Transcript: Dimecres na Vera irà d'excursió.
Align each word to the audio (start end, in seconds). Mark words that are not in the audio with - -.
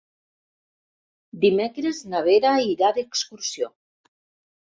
Dimecres 1.43 1.99
na 2.13 2.21
Vera 2.29 2.53
irà 2.71 2.91
d'excursió. 2.97 3.69